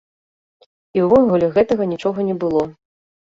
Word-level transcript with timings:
І 0.99 1.03
ўвогуле 1.07 1.49
гэтага 1.59 1.87
нічога 1.93 2.19
не 2.31 2.35
было. 2.45 2.63